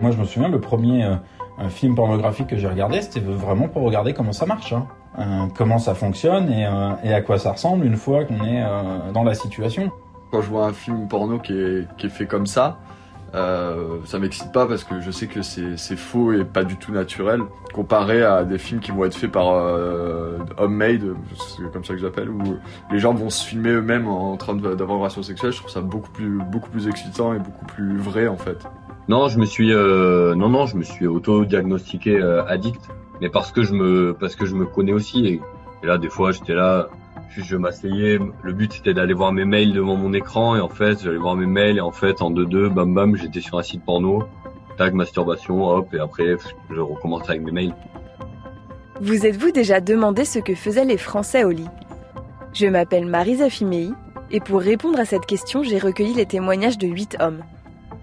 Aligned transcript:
Moi, 0.00 0.12
je 0.12 0.16
me 0.16 0.24
souviens, 0.24 0.48
le 0.48 0.60
premier 0.60 1.04
euh, 1.04 1.68
film 1.68 1.96
pornographique 1.96 2.46
que 2.46 2.56
j'ai 2.56 2.68
regardé, 2.68 3.02
c'était 3.02 3.20
vraiment 3.20 3.66
pour 3.68 3.82
regarder 3.82 4.14
comment 4.14 4.32
ça 4.32 4.46
marche, 4.46 4.72
hein. 4.72 4.86
euh, 5.18 5.46
comment 5.56 5.78
ça 5.78 5.94
fonctionne 5.94 6.52
et, 6.52 6.66
euh, 6.66 6.92
et, 7.02 7.12
à 7.12 7.20
quoi 7.20 7.38
ça 7.38 7.52
ressemble 7.52 7.84
une 7.84 7.96
fois 7.96 8.24
qu'on 8.24 8.44
est 8.44 8.64
dans 9.12 9.24
la 9.24 9.34
situation. 9.34 9.90
Quand 10.30 10.40
je 10.40 10.48
vois 10.48 10.66
un 10.66 10.72
film 10.72 11.08
porno 11.08 11.38
qui 11.38 11.52
est, 11.52 11.88
qui 11.96 12.06
est 12.06 12.10
fait 12.10 12.26
comme 12.26 12.46
ça, 12.46 12.78
euh, 13.34 13.98
ça 14.04 14.18
m'excite 14.18 14.52
pas 14.52 14.66
parce 14.66 14.84
que 14.84 15.00
je 15.00 15.10
sais 15.10 15.26
que 15.26 15.42
c'est 15.42 15.96
faux 15.96 16.32
et 16.32 16.44
pas 16.44 16.64
du 16.64 16.76
tout 16.76 16.92
naturel 16.92 17.42
comparé 17.72 18.22
à 18.22 18.44
des 18.44 18.58
films 18.58 18.80
qui 18.80 18.90
vont 18.90 19.04
être 19.04 19.14
faits 19.14 19.30
par 19.30 19.52
euh, 19.52 20.38
homemade, 20.56 21.14
c'est 21.36 21.70
comme 21.72 21.84
ça 21.84 21.94
que 21.94 22.00
j'appelle, 22.00 22.30
où 22.30 22.56
les 22.90 22.98
gens 22.98 23.14
vont 23.14 23.30
se 23.30 23.44
filmer 23.44 23.70
eux-mêmes 23.70 24.08
en 24.08 24.36
train 24.36 24.54
d'avoir 24.54 24.96
une 24.96 25.02
relation 25.02 25.22
sexuelle. 25.22 25.52
Je 25.52 25.58
trouve 25.58 25.70
ça 25.70 25.80
beaucoup 25.80 26.10
plus 26.10 26.38
beaucoup 26.50 26.70
plus 26.70 26.88
excitant 26.88 27.34
et 27.34 27.38
beaucoup 27.38 27.66
plus 27.66 27.98
vrai 27.98 28.26
en 28.28 28.36
fait. 28.36 28.66
Non, 29.08 29.28
je 29.28 29.38
me 29.38 29.46
suis 29.46 29.72
euh, 29.72 30.34
non 30.34 30.48
non, 30.48 30.66
je 30.66 30.76
me 30.76 30.82
suis 30.82 31.06
auto-diagnostiqué 31.06 32.18
euh, 32.18 32.44
addict, 32.46 32.88
mais 33.20 33.28
parce 33.28 33.52
que 33.52 33.62
je 33.62 33.74
me 33.74 34.14
parce 34.18 34.36
que 34.36 34.46
je 34.46 34.54
me 34.54 34.66
connais 34.66 34.92
aussi 34.92 35.26
et, 35.26 35.40
et 35.82 35.86
là 35.86 35.98
des 35.98 36.08
fois 36.08 36.32
j'étais 36.32 36.54
là 36.54 36.88
je 37.36 37.56
m'asseyais. 37.56 38.18
Le 38.42 38.52
but 38.52 38.72
c'était 38.72 38.94
d'aller 38.94 39.14
voir 39.14 39.32
mes 39.32 39.44
mails 39.44 39.72
devant 39.72 39.96
mon 39.96 40.12
écran 40.12 40.56
et 40.56 40.60
en 40.60 40.68
fait 40.68 41.02
j'allais 41.02 41.18
voir 41.18 41.36
mes 41.36 41.46
mails 41.46 41.78
et 41.78 41.80
en 41.80 41.92
fait 41.92 42.22
en 42.22 42.30
deux 42.30 42.46
deux 42.46 42.68
bam 42.68 42.94
bam 42.94 43.16
j'étais 43.16 43.40
sur 43.40 43.58
un 43.58 43.62
site 43.62 43.84
porno, 43.84 44.24
tag 44.76 44.94
masturbation 44.94 45.64
hop 45.64 45.92
et 45.94 45.98
après 45.98 46.36
je 46.70 46.80
recommence 46.80 47.28
avec 47.28 47.42
mes 47.42 47.52
mails. 47.52 47.74
Vous 49.00 49.26
êtes-vous 49.26 49.52
déjà 49.52 49.80
demandé 49.80 50.24
ce 50.24 50.38
que 50.38 50.54
faisaient 50.54 50.84
les 50.84 50.98
Français 50.98 51.44
au 51.44 51.50
lit? 51.50 51.68
Je 52.52 52.66
m'appelle 52.66 53.06
Marisa 53.06 53.48
Fimei 53.48 53.90
et 54.30 54.40
pour 54.40 54.60
répondre 54.60 54.98
à 54.98 55.04
cette 55.04 55.26
question 55.26 55.62
j'ai 55.62 55.78
recueilli 55.78 56.14
les 56.14 56.26
témoignages 56.26 56.78
de 56.78 56.88
huit 56.88 57.16
hommes. 57.20 57.44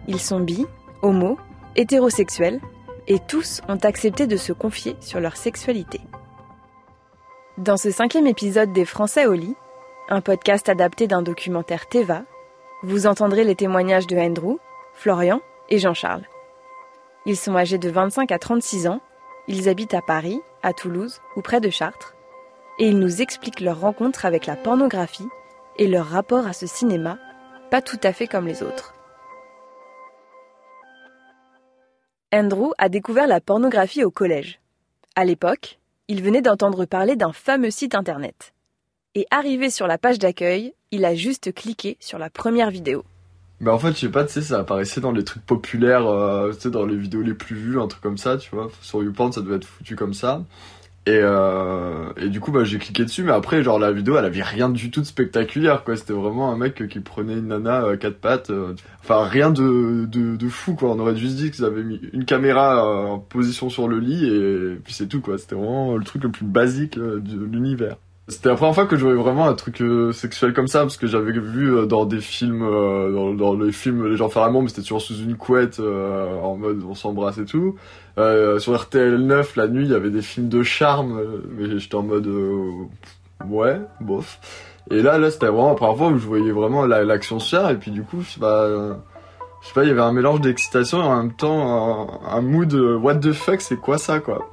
Ils 0.07 0.19
sont 0.19 0.39
bi, 0.39 0.65
homo, 1.01 1.37
hétérosexuels 1.75 2.61
et 3.07 3.19
tous 3.19 3.61
ont 3.67 3.77
accepté 3.83 4.27
de 4.27 4.37
se 4.37 4.53
confier 4.53 4.95
sur 4.99 5.19
leur 5.19 5.35
sexualité. 5.35 5.99
Dans 7.57 7.77
ce 7.77 7.89
cinquième 7.89 8.27
épisode 8.27 8.73
des 8.73 8.83
Français 8.83 9.27
au 9.27 9.31
lit, 9.31 9.55
un 10.09 10.19
podcast 10.19 10.67
adapté 10.67 11.07
d'un 11.07 11.21
documentaire 11.21 11.87
Teva, 11.87 12.23
vous 12.83 13.07
entendrez 13.07 13.45
les 13.45 13.55
témoignages 13.55 14.07
de 14.07 14.17
Andrew, 14.17 14.57
Florian 14.93 15.39
et 15.69 15.79
Jean-Charles. 15.79 16.27
Ils 17.25 17.37
sont 17.37 17.55
âgés 17.55 17.77
de 17.77 17.89
25 17.89 18.29
à 18.33 18.39
36 18.39 18.87
ans, 18.87 18.99
ils 19.47 19.69
habitent 19.69 19.93
à 19.93 20.01
Paris, 20.01 20.41
à 20.63 20.73
Toulouse 20.73 21.21
ou 21.37 21.41
près 21.41 21.61
de 21.61 21.69
Chartres, 21.69 22.13
et 22.77 22.89
ils 22.89 22.99
nous 22.99 23.21
expliquent 23.21 23.61
leur 23.61 23.79
rencontre 23.79 24.25
avec 24.25 24.47
la 24.47 24.57
pornographie 24.57 25.29
et 25.77 25.87
leur 25.87 26.07
rapport 26.07 26.47
à 26.47 26.51
ce 26.51 26.67
cinéma, 26.67 27.17
pas 27.71 27.81
tout 27.81 27.99
à 28.03 28.11
fait 28.11 28.27
comme 28.27 28.47
les 28.47 28.63
autres. 28.63 28.93
Andrew 32.33 32.73
a 32.77 32.89
découvert 32.89 33.27
la 33.27 33.39
pornographie 33.39 34.03
au 34.03 34.11
collège. 34.11 34.59
À 35.15 35.23
l'époque, 35.23 35.79
il 36.07 36.21
venait 36.21 36.41
d'entendre 36.41 36.85
parler 36.85 37.15
d'un 37.15 37.31
fameux 37.31 37.71
site 37.71 37.95
internet. 37.95 38.53
Et 39.15 39.25
arrivé 39.31 39.69
sur 39.69 39.87
la 39.87 39.97
page 39.97 40.19
d'accueil, 40.19 40.73
il 40.91 41.03
a 41.03 41.15
juste 41.15 41.53
cliqué 41.53 41.97
sur 41.99 42.19
la 42.19 42.29
première 42.29 42.69
vidéo. 42.69 43.03
Mais 43.59 43.71
en 43.71 43.79
fait, 43.79 43.93
je 43.93 43.99
sais 44.01 44.09
pas, 44.09 44.25
tu 44.25 44.33
sais, 44.33 44.41
ça 44.41 44.59
apparaissait 44.59 45.01
dans 45.01 45.13
les 45.13 45.23
trucs 45.23 45.45
populaires, 45.45 46.05
euh, 46.05 46.51
tu 46.53 46.61
sais, 46.61 46.69
dans 46.69 46.85
les 46.85 46.97
vidéos 46.97 47.21
les 47.21 47.33
plus 47.33 47.55
vues, 47.55 47.79
un 47.79 47.87
truc 47.87 48.03
comme 48.03 48.17
ça, 48.17 48.37
tu 48.37 48.51
vois. 48.53 48.69
Sur 48.81 49.01
YouPorn, 49.01 49.31
ça 49.31 49.41
devait 49.41 49.55
être 49.55 49.65
foutu 49.65 49.95
comme 49.95 50.13
ça. 50.13 50.43
Et, 51.07 51.19
euh, 51.21 52.11
et 52.17 52.29
du 52.29 52.39
coup, 52.39 52.51
bah, 52.51 52.63
j'ai 52.63 52.79
cliqué 52.79 53.03
dessus, 53.03 53.23
mais 53.23 53.31
après, 53.31 53.61
genre, 53.61 53.77
la 53.77 53.91
vidéo, 53.91 54.17
elle 54.17 54.25
avait 54.25 54.41
rien 54.41 54.69
du 54.69 54.89
tout 54.89 55.01
de 55.01 55.05
spectaculaire, 55.05 55.83
quoi. 55.83 55.95
C'était 55.95 56.13
vraiment 56.13 56.51
un 56.51 56.57
mec 56.57 56.87
qui 56.87 56.99
prenait 56.99 57.33
une 57.33 57.49
nana 57.49 57.85
à 57.89 57.97
quatre 57.97 58.17
pattes. 58.17 58.49
Euh, 58.49 58.73
enfin, 59.03 59.23
rien 59.25 59.51
de, 59.51 60.07
de, 60.07 60.35
de, 60.35 60.49
fou, 60.49 60.73
quoi. 60.73 60.89
On 60.89 60.99
aurait 60.99 61.15
juste 61.15 61.35
dit 61.35 61.51
qu'ils 61.51 61.63
avaient 61.63 61.83
mis 61.83 62.01
une 62.11 62.25
caméra 62.25 62.83
euh, 62.83 63.05
en 63.05 63.19
position 63.19 63.69
sur 63.69 63.87
le 63.87 63.99
lit, 63.99 64.25
et 64.25 64.79
puis 64.83 64.93
c'est 64.93 65.07
tout, 65.07 65.21
quoi. 65.21 65.37
C'était 65.37 65.53
vraiment 65.53 65.95
le 65.95 66.03
truc 66.03 66.23
le 66.23 66.31
plus 66.31 66.45
basique 66.45 66.97
euh, 66.97 67.19
de 67.19 67.45
l'univers. 67.45 67.97
C'était 68.27 68.49
la 68.49 68.55
première 68.55 68.73
fois 68.73 68.87
que 68.87 68.95
je 68.95 69.03
voyais 69.03 69.21
vraiment 69.21 69.47
un 69.47 69.53
truc 69.53 69.81
euh, 69.81 70.11
sexuel 70.11 70.53
comme 70.53 70.67
ça, 70.67 70.79
parce 70.79 70.97
que 70.97 71.05
j'avais 71.05 71.31
vu 71.31 71.75
euh, 71.75 71.85
dans 71.85 72.05
des 72.05 72.19
films, 72.19 72.63
euh, 72.63 73.11
dans, 73.11 73.33
dans, 73.35 73.53
les 73.53 73.71
films 73.71 74.09
Les 74.09 74.17
gens 74.17 74.29
faire 74.29 74.41
l'amour, 74.41 74.63
mais 74.63 74.69
c'était 74.69 74.81
toujours 74.81 75.01
sous 75.01 75.17
une 75.17 75.37
couette, 75.37 75.79
en 75.79 76.55
mode 76.55 76.81
on 76.89 76.95
s'embrasse 76.95 77.37
et 77.37 77.45
tout. 77.45 77.75
sur 78.17 78.75
RTL 78.75 79.17
9, 79.17 79.55
la 79.57 79.67
nuit, 79.67 79.85
il 79.85 79.91
y 79.91 79.95
avait 79.95 80.09
des 80.09 80.23
films 80.23 80.49
de 80.49 80.63
charme, 80.63 81.21
mais 81.55 81.77
j'étais 81.77 81.95
en 81.95 82.01
mode 82.01 82.27
ouais, 83.47 83.79
bof. 84.01 84.39
Et 84.89 85.03
là, 85.03 85.19
là, 85.19 85.29
c'était 85.29 85.47
vraiment 85.47 85.69
la 85.69 85.75
première 85.75 85.97
fois 85.97 86.07
où 86.07 86.17
je 86.17 86.25
voyais 86.25 86.51
vraiment 86.51 86.85
l'action 86.87 87.39
se 87.39 87.55
faire, 87.55 87.69
et 87.69 87.75
puis 87.75 87.91
du 87.91 88.01
coup, 88.01 88.21
je 88.21 88.31
sais 88.31 88.39
pas, 88.39 88.67
je 89.61 89.67
sais 89.67 89.73
pas, 89.75 89.83
il 89.83 89.89
y 89.89 89.91
avait 89.91 90.01
un 90.01 90.13
mélange 90.13 90.41
d'excitation 90.41 90.99
et 90.99 91.05
en 91.05 91.17
même 91.17 91.33
temps 91.33 92.19
un 92.27 92.41
mood 92.41 92.73
what 92.73 93.17
the 93.17 93.33
fuck, 93.33 93.61
c'est 93.61 93.77
quoi 93.77 93.99
ça, 93.99 94.19
quoi. 94.19 94.49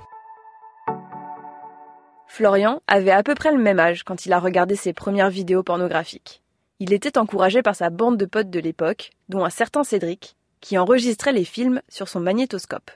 Florian 2.32 2.80
avait 2.86 3.10
à 3.10 3.22
peu 3.22 3.34
près 3.34 3.52
le 3.52 3.60
même 3.60 3.78
âge 3.78 4.04
quand 4.04 4.24
il 4.24 4.32
a 4.32 4.40
regardé 4.40 4.74
ses 4.74 4.94
premières 4.94 5.28
vidéos 5.28 5.62
pornographiques. 5.62 6.42
Il 6.78 6.94
était 6.94 7.18
encouragé 7.18 7.60
par 7.60 7.76
sa 7.76 7.90
bande 7.90 8.16
de 8.16 8.24
potes 8.24 8.48
de 8.48 8.58
l'époque, 8.58 9.10
dont 9.28 9.44
un 9.44 9.50
certain 9.50 9.84
Cédric, 9.84 10.34
qui 10.62 10.78
enregistrait 10.78 11.34
les 11.34 11.44
films 11.44 11.82
sur 11.90 12.08
son 12.08 12.20
magnétoscope. 12.20 12.90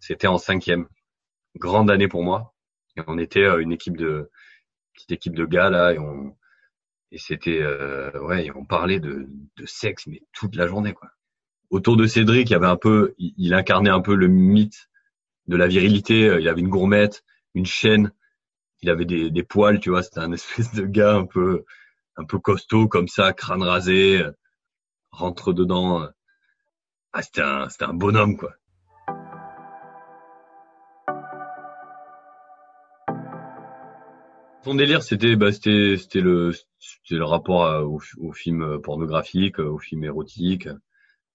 C'était 0.00 0.26
en 0.26 0.38
cinquième. 0.38 0.88
Grande 1.54 1.88
année 1.88 2.08
pour 2.08 2.24
moi. 2.24 2.52
Et 2.96 3.02
on 3.06 3.16
était 3.16 3.46
une 3.60 3.70
équipe 3.70 3.96
de, 3.96 4.28
petite 4.92 5.12
équipe 5.12 5.36
de 5.36 5.44
gars 5.44 5.70
là, 5.70 5.92
et 5.92 6.00
on, 6.00 6.36
c'était, 7.16 7.60
euh, 7.62 8.10
ouais, 8.22 8.50
on 8.56 8.64
parlait 8.64 8.98
de, 8.98 9.28
sexe, 9.66 10.08
mais 10.08 10.20
toute 10.32 10.56
la 10.56 10.66
journée, 10.66 10.94
quoi. 10.94 11.10
Autour 11.70 11.96
de 11.96 12.08
Cédric, 12.08 12.50
il, 12.50 13.34
il 13.38 13.54
incarnait 13.54 13.90
un 13.90 14.00
peu 14.00 14.16
le 14.16 14.26
mythe 14.26 14.88
de 15.46 15.56
la 15.56 15.68
virilité. 15.68 16.38
Il 16.40 16.48
avait 16.48 16.60
une 16.60 16.70
gourmette, 16.70 17.22
une 17.54 17.66
chaîne, 17.66 18.10
il 18.84 18.90
avait 18.90 19.06
des, 19.06 19.42
poils, 19.42 19.80
tu 19.80 19.90
vois, 19.90 20.02
c'était 20.02 20.20
un 20.20 20.32
espèce 20.38 20.74
de 20.74 20.84
gars 20.84 21.14
un 21.14 21.24
peu, 21.24 21.64
un 22.16 22.24
peu 22.24 22.38
costaud 22.38 22.86
comme 22.86 23.08
ça, 23.08 23.32
crâne 23.32 23.62
rasé, 23.62 24.22
rentre 25.10 25.52
dedans. 25.54 26.06
Ah, 27.14 27.22
c'était 27.22 27.40
un, 27.40 27.68
c'était 27.70 27.84
un 27.86 27.94
bonhomme, 27.94 28.36
quoi. 28.36 28.52
Son 34.64 34.74
délire, 34.74 35.02
c'était, 35.02 35.36
bah, 35.36 35.52
c'était, 35.52 35.96
c'était 35.98 36.20
le, 36.20 36.52
c'était 36.78 37.16
le 37.16 37.24
rapport 37.24 37.66
à, 37.66 37.84
au, 37.84 38.00
au, 38.18 38.32
film 38.32 38.80
pornographique, 38.80 39.58
au 39.58 39.78
film 39.78 40.04
érotique, 40.04 40.68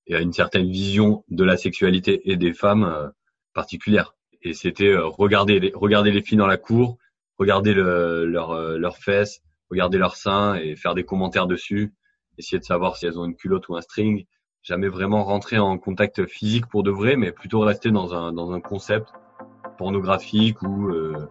et 0.07 0.15
à 0.15 0.21
une 0.21 0.33
certaine 0.33 0.69
vision 0.69 1.23
de 1.29 1.43
la 1.43 1.57
sexualité 1.57 2.31
et 2.31 2.37
des 2.37 2.53
femmes 2.53 2.83
euh, 2.83 3.09
particulières. 3.53 4.15
Et 4.41 4.53
c'était 4.53 4.87
euh, 4.87 5.05
regarder 5.05 5.71
regarder 5.75 6.11
les 6.11 6.21
filles 6.21 6.37
dans 6.37 6.47
la 6.47 6.57
cour, 6.57 6.97
regarder 7.39 7.73
le, 7.73 8.25
leur, 8.25 8.77
leurs 8.77 8.97
fesses, 8.97 9.41
regarder 9.71 9.97
leurs 9.97 10.15
seins 10.15 10.55
et 10.55 10.75
faire 10.75 10.93
des 10.93 11.03
commentaires 11.03 11.47
dessus, 11.47 11.93
essayer 12.37 12.59
de 12.59 12.63
savoir 12.63 12.97
si 12.97 13.05
elles 13.05 13.17
ont 13.17 13.25
une 13.25 13.35
culotte 13.35 13.67
ou 13.69 13.75
un 13.75 13.81
string. 13.81 14.25
Jamais 14.61 14.89
vraiment 14.89 15.23
rentrer 15.23 15.57
en 15.57 15.77
contact 15.77 16.25
physique 16.25 16.67
pour 16.67 16.83
de 16.83 16.91
vrai, 16.91 17.15
mais 17.15 17.31
plutôt 17.31 17.61
rester 17.61 17.91
dans 17.91 18.13
un, 18.13 18.33
dans 18.33 18.51
un 18.51 18.59
concept 18.59 19.07
pornographique 19.77 20.61
où 20.61 20.89
euh, 20.89 21.29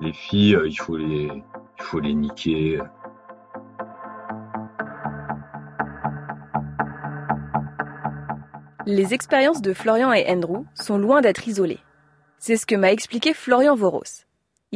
les 0.00 0.12
filles, 0.12 0.58
il 0.66 0.74
faut 0.76 0.96
les, 0.96 1.30
il 1.78 1.82
faut 1.82 2.00
les 2.00 2.14
niquer. 2.14 2.80
Les 8.86 9.14
expériences 9.14 9.62
de 9.62 9.72
Florian 9.72 10.12
et 10.12 10.26
Andrew 10.28 10.64
sont 10.74 10.98
loin 10.98 11.20
d'être 11.20 11.48
isolées. 11.48 11.80
C'est 12.38 12.56
ce 12.56 12.66
que 12.66 12.74
m'a 12.74 12.92
expliqué 12.92 13.32
Florian 13.32 13.74
Voros. 13.74 14.23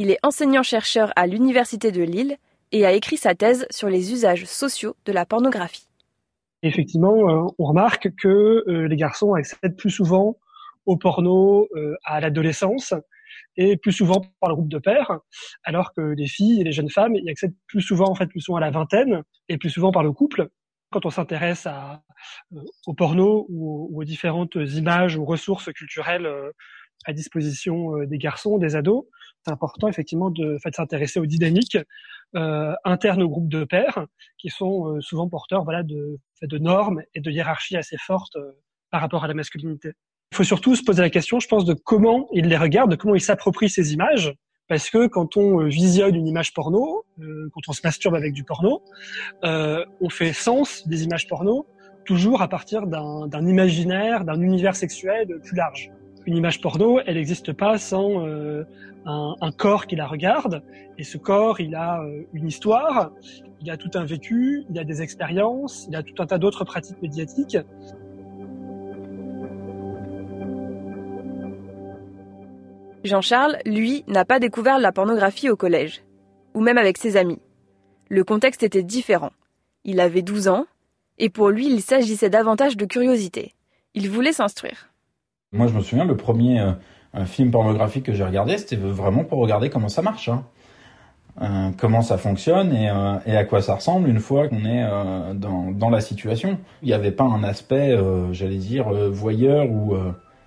Il 0.01 0.11
est 0.11 0.19
enseignant-chercheur 0.23 1.11
à 1.17 1.27
l'Université 1.27 1.91
de 1.91 2.01
Lille 2.01 2.37
et 2.71 2.85
a 2.85 2.93
écrit 2.93 3.17
sa 3.17 3.35
thèse 3.35 3.67
sur 3.69 3.89
les 3.89 4.13
usages 4.13 4.45
sociaux 4.45 4.95
de 5.03 5.11
la 5.11 5.25
pornographie. 5.25 5.89
Effectivement, 6.63 7.51
on 7.57 7.65
remarque 7.65 8.07
que 8.15 8.63
les 8.65 8.95
garçons 8.95 9.33
accèdent 9.33 9.75
plus 9.75 9.89
souvent 9.89 10.37
au 10.85 10.95
porno 10.95 11.67
à 12.05 12.21
l'adolescence 12.21 12.93
et 13.57 13.75
plus 13.75 13.91
souvent 13.91 14.21
par 14.39 14.51
le 14.51 14.55
groupe 14.55 14.69
de 14.69 14.77
pairs, 14.77 15.19
alors 15.65 15.91
que 15.93 15.99
les 15.99 16.27
filles 16.27 16.61
et 16.61 16.63
les 16.63 16.71
jeunes 16.71 16.89
femmes 16.89 17.17
y 17.17 17.29
accèdent 17.29 17.57
plus 17.67 17.81
souvent 17.81 18.09
en 18.09 18.15
fait 18.15 18.27
plus 18.27 18.39
souvent 18.39 18.59
à 18.59 18.61
la 18.61 18.71
vingtaine 18.71 19.23
et 19.49 19.57
plus 19.57 19.69
souvent 19.69 19.91
par 19.91 20.03
le 20.03 20.13
couple. 20.13 20.47
Quand 20.91 21.05
on 21.05 21.09
s'intéresse 21.09 21.67
au 22.87 22.93
porno 22.93 23.47
ou, 23.49 23.91
aux 23.93 24.05
différentes 24.05 24.55
images 24.55 25.17
ou 25.17 25.25
ressources 25.25 25.73
culturelles 25.73 26.29
à 27.05 27.13
disposition 27.13 27.97
des 28.05 28.17
garçons, 28.17 28.57
des 28.57 28.75
ados, 28.75 29.05
c'est 29.45 29.51
important 29.51 29.87
effectivement 29.87 30.29
de, 30.29 30.57
de 30.63 30.73
s'intéresser 30.73 31.19
aux 31.19 31.25
dynamiques 31.25 31.77
euh, 32.35 32.73
internes 32.83 33.23
au 33.23 33.29
groupe 33.29 33.49
de 33.49 33.63
pairs, 33.63 34.05
qui 34.37 34.49
sont 34.49 34.87
euh, 34.87 35.01
souvent 35.01 35.27
porteurs 35.27 35.63
voilà 35.63 35.83
de, 35.83 36.19
de 36.41 36.57
normes 36.57 37.01
et 37.15 37.21
de 37.21 37.31
hiérarchies 37.31 37.77
assez 37.77 37.97
fortes 37.97 38.35
euh, 38.35 38.51
par 38.91 39.01
rapport 39.01 39.23
à 39.23 39.27
la 39.27 39.33
masculinité. 39.33 39.93
Il 40.31 40.35
faut 40.35 40.43
surtout 40.43 40.75
se 40.75 40.83
poser 40.83 41.01
la 41.01 41.09
question, 41.09 41.39
je 41.39 41.47
pense, 41.47 41.65
de 41.65 41.73
comment 41.73 42.27
ils 42.33 42.47
les 42.47 42.57
regardent, 42.57 42.91
de 42.91 42.95
comment 42.95 43.15
ils 43.15 43.21
s'approprient 43.21 43.69
ces 43.69 43.93
images, 43.93 44.31
parce 44.67 44.91
que 44.91 45.07
quand 45.07 45.37
on 45.37 45.65
visionne 45.65 46.15
une 46.15 46.27
image 46.27 46.53
porno, 46.53 47.03
quand 47.17 47.61
on 47.67 47.71
se 47.73 47.81
masturbe 47.83 48.13
avec 48.13 48.33
du 48.33 48.43
porno, 48.43 48.83
on 49.41 50.09
fait 50.11 50.31
sens 50.31 50.87
des 50.87 51.03
images 51.03 51.27
porno 51.27 51.65
toujours 52.05 52.43
à 52.43 52.47
partir 52.47 52.85
d'un 52.85 53.47
imaginaire, 53.47 54.23
d'un 54.23 54.39
univers 54.39 54.75
sexuel 54.75 55.39
plus 55.43 55.55
large. 55.55 55.89
Une 56.29 56.37
image 56.37 56.61
porno, 56.61 56.99
elle 57.07 57.15
n'existe 57.15 57.53
pas 57.53 57.79
sans 57.79 58.23
euh, 58.23 58.63
un, 59.07 59.51
corps 59.51 59.87
qui 59.87 59.95
la 59.95 60.05
regarde, 60.05 60.61
et 60.99 61.03
ce 61.03 61.17
corps, 61.17 61.59
il 61.59 61.73
a 61.73 62.03
euh, 62.03 62.21
une 62.35 62.47
histoire, 62.47 63.11
il 63.61 63.71
a 63.71 63.77
tout 63.77 63.89
un 63.95 64.05
vécu, 64.05 64.63
il 64.69 64.77
a 64.77 64.83
des 64.83 65.01
expériences, 65.01 65.87
il 65.89 65.95
a 65.95 66.03
tout 66.03 66.13
un 66.21 66.27
tas 66.27 66.37
d'autres 66.37 66.65
pratiques 66.65 67.01
médiatiques. 67.01 67.57
Jean-Charles, 73.03 73.57
lui, 73.65 74.03
n'a 74.07 74.23
pas 74.23 74.37
découvert 74.37 74.77
la 74.77 74.91
pornographie 74.91 75.49
au 75.49 75.55
collège, 75.55 76.03
ou 76.53 76.61
même 76.61 76.77
avec 76.77 76.99
ses 76.99 77.17
amis. 77.17 77.39
Le 78.07 78.23
contexte 78.23 78.61
était 78.61 78.83
différent. 78.83 79.31
Il 79.83 79.99
avait 79.99 80.21
12 80.21 80.47
ans, 80.47 80.67
et 81.17 81.29
pour 81.29 81.49
lui, 81.49 81.65
il 81.65 81.81
s'agissait 81.81 82.29
davantage 82.29 82.77
de 82.77 82.85
curiosité. 82.85 83.55
Il 83.95 84.11
voulait 84.11 84.31
s'instruire. 84.31 84.88
Moi, 85.51 85.67
je 85.67 85.73
me 85.73 85.81
souviens, 85.81 86.05
le 86.05 86.15
premier 86.15 86.59
euh, 86.59 87.25
film 87.25 87.49
pornographique 87.49 88.05
que 88.05 88.13
j'ai 88.13 88.23
regardé, 88.23 88.57
c'était 88.59 88.75
vraiment 88.75 89.23
pour 89.23 89.39
regarder 89.39 89.69
comment 89.69 89.89
ça 89.89 90.03
marche. 90.03 90.29
Hein. 90.29 90.43
Euh, 91.41 91.69
comment 91.77 92.01
ça 92.01 92.17
fonctionne 92.17 92.73
et, 92.73 92.89
euh, 92.89 93.15
à 93.25 93.45
quoi 93.45 93.61
ça 93.61 93.75
ressemble 93.75 94.09
une 94.09 94.19
fois 94.19 94.49
qu'on 94.49 94.65
est 94.65 94.83
euh, 94.83 95.33
dans, 95.33 95.89
la 95.89 96.01
situation. 96.01 96.57
Il 96.81 96.89
n'y 96.89 96.93
avait 96.93 97.11
pas 97.11 97.23
un 97.23 97.43
aspect, 97.43 97.91
euh, 97.91 98.33
j'allais 98.33 98.57
dire, 98.57 98.89
voyeur 99.09 99.69
ou, 99.69 99.95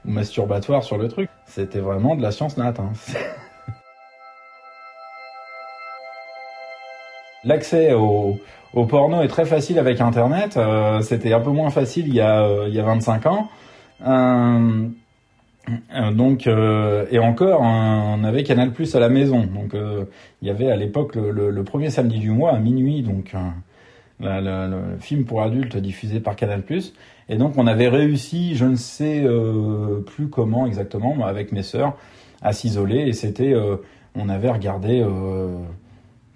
masturbatoire 0.05 0.85
sur 0.85 0.99
le 0.99 1.09
truc. 1.09 1.31
C'était 1.47 1.79
vraiment 1.79 2.15
de 2.17 2.23
la 2.23 2.31
science 2.31 2.57
nat. 2.57 2.75
Hein. 2.79 2.93
L'accès 7.45 7.93
au, 7.95 8.39
au, 8.75 8.87
porno 8.87 9.23
est 9.23 9.29
très 9.29 9.47
facile 9.47 9.79
avec 9.79 10.01
Internet. 10.01 10.59
C'était 11.03 11.33
un 11.33 11.41
peu 11.41 11.51
moins 11.51 11.71
facile 11.71 12.07
il 12.09 12.15
y 12.15 12.21
a, 12.21 12.67
il 12.67 12.75
y 12.75 12.81
a 12.81 12.85
25 12.85 13.27
ans. 13.27 13.49
Euh, 14.07 14.91
donc 16.11 16.47
euh, 16.47 17.07
et 17.11 17.19
encore 17.19 17.61
on 17.61 18.25
avait 18.25 18.43
Canal 18.43 18.73
Plus 18.73 18.95
à 18.95 19.01
la 19.01 19.09
maison. 19.09 19.45
Donc 19.45 19.75
euh, 19.75 20.05
il 20.41 20.49
y 20.49 20.51
avait 20.51 20.71
à 20.71 20.77
l'époque 20.77 21.15
le, 21.15 21.63
premier 21.63 21.91
samedi 21.91 22.19
du 22.19 22.31
mois 22.31 22.53
à 22.53 22.59
minuit. 22.59 23.03
Donc 23.03 23.35
le 24.21 24.99
film 25.01 25.25
pour 25.25 25.43
adultes 25.43 25.77
diffusé 25.77 26.21
par 26.21 26.37
Canal 26.37 26.63
Plus. 26.63 26.95
Et 27.29 27.37
donc 27.37 27.55
on 27.57 27.67
avait 27.67 27.89
réussi 27.89 28.57
je 28.57 28.65
ne 28.65 28.77
sais 28.77 29.25
plus 30.07 30.29
comment 30.29 30.67
exactement 30.67 31.25
avec 31.25 31.53
mes 31.53 31.63
sœurs 31.63 31.97
à 32.43 32.53
s'isoler. 32.53 33.07
Et 33.07 33.13
c'était 33.13 33.55
on 34.15 34.29
avait 34.29 34.51
regardé 34.51 35.05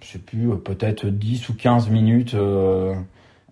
je 0.01 0.07
sais 0.07 0.19
plus 0.21 0.57
peut-être 0.59 1.07
10 1.07 1.49
ou 1.49 1.55
15 1.55 1.91
minutes 1.91 2.37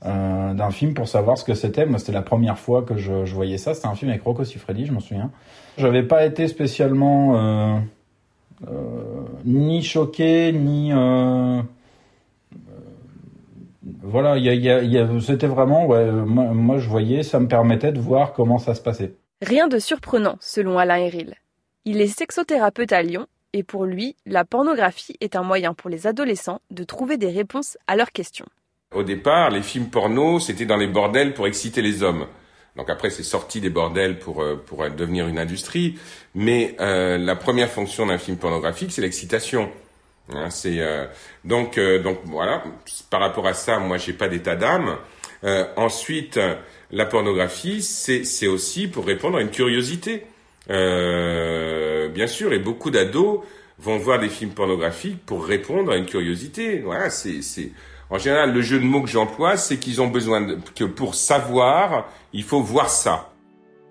d'un 0.02 0.70
film 0.70 0.93
pour 0.93 1.08
savoir 1.08 1.38
ce 1.38 1.44
que 1.44 1.55
c'était. 1.55 1.87
Moi, 1.87 1.99
c'était 1.99 2.12
la 2.12 2.23
première 2.23 2.58
fois 2.58 2.82
que 2.82 2.96
je, 2.96 3.35
voyais 3.35 3.56
ça. 3.58 3.75
C'était 3.75 3.87
un 3.87 3.94
film 3.94 4.11
avec 4.11 4.23
Rocco 4.23 4.44
Siffredi, 4.44 4.85
je 4.87 4.93
m'en 4.93 5.00
souviens. 5.00 5.31
J'avais 5.79 6.02
pas 6.02 6.25
été 6.26 6.46
spécialement 6.46 7.37
euh, 7.37 7.79
euh, 8.69 9.25
ni 9.44 9.82
choqué, 9.82 10.52
ni 10.52 10.93
euh, 10.93 11.62
voilà, 14.02 14.37
c'était 15.20 15.46
vraiment, 15.46 15.88
moi, 15.88 16.44
moi, 16.52 16.79
je 16.79 16.88
voyais, 16.88 17.23
ça 17.23 17.41
me 17.41 17.49
permettait 17.49 17.93
de 17.93 18.00
voir 18.00 18.32
comment 18.32 18.58
ça 18.58 18.75
se 18.75 18.82
passait. 18.82 19.14
Rien 19.43 19.69
de 19.69 19.79
surprenant, 19.79 20.37
selon 20.41 20.79
Alain 20.79 20.96
Héril. 20.96 21.35
Il 21.85 22.00
est 22.00 22.06
sexothérapeute 22.06 22.93
à 22.93 23.02
Lyon 23.02 23.26
et 23.52 23.62
pour 23.62 23.85
lui, 23.85 24.17
la 24.26 24.44
pornographie 24.44 25.17
est 25.20 25.37
un 25.37 25.43
moyen 25.43 25.75
pour 25.75 25.91
les 25.91 26.06
adolescents 26.06 26.61
de 26.70 26.85
trouver 26.85 27.17
des 27.17 27.31
réponses 27.31 27.76
à 27.87 27.96
leurs 27.96 28.12
questions. 28.12 28.46
Au 28.94 29.02
départ, 29.02 29.50
les 29.50 29.62
films 29.62 29.88
porno, 29.88 30.41
c'était 30.41 30.67
dans 30.67 30.76
les 30.76 30.87
bordels 30.87 31.35
pour 31.35 31.46
exciter 31.46 31.82
les 31.82 32.02
hommes. 32.02 32.26
Donc 32.76 32.91
après, 32.91 33.11
c'est 33.11 33.23
sorti 33.23 33.61
des 33.61 33.70
bordels 33.70 34.19
pour 34.19 34.43
euh, 34.43 34.56
pour 34.56 34.88
devenir 34.91 35.29
une 35.29 35.38
industrie. 35.38 35.99
Mais 36.35 36.76
euh, 36.81 37.19
la 37.19 37.37
première 37.37 37.70
fonction 37.70 38.06
d'un 38.06 38.19
film 38.19 38.37
pornographique, 38.37 38.93
c'est 38.93 39.02
l'excitation. 39.02 39.70
Hein, 40.32 40.50
c'est 40.50 40.81
euh, 40.81 41.06
donc 41.44 41.79
donc 41.79 42.19
voilà. 42.25 42.64
Par 43.11 43.20
rapport 43.20 43.46
à 43.46 43.55
ça, 43.55 43.79
moi, 43.79 43.99
j'ai 43.99 44.12
pas 44.12 44.29
d'état 44.29 44.56
d'âme. 44.56 44.96
ensuite, 45.76 46.41
la 46.91 47.05
pornographie, 47.06 47.82
c'est 47.82 48.46
aussi 48.46 48.88
pour 48.88 49.06
répondre 49.06 49.38
à 49.38 49.43
une 49.43 49.50
curiosité. 49.50 50.25
bien 50.69 52.26
sûr, 52.26 52.52
et 52.52 52.58
beaucoup 52.58 52.91
d'ados 52.91 53.41
vont 53.79 53.99
voir 53.99 54.19
des 54.19 54.29
films 54.29 54.52
pornographiques 54.52 55.25
pour 55.26 55.44
répondre 55.44 55.93
à 55.93 55.96
une 55.96 56.06
curiosité. 56.06 56.79
Voilà, 56.79 57.11
c'est 57.11 57.43
c'est 57.43 57.70
en 58.11 58.19
général, 58.19 58.53
le 58.53 58.62
jeu 58.62 58.79
de 58.79 58.85
mots 58.85 59.03
que 59.03 59.09
j'emploie, 59.09 59.56
c'est 59.56 59.79
qu'ils 59.79 60.03
ont 60.03 60.09
besoin 60.09 60.41
de, 60.43 60.59
que 60.77 60.85
pour 60.85 61.15
savoir, 61.15 62.09
il 62.33 62.43
faut 62.43 62.61
voir 62.61 62.91
ça. 62.91 63.33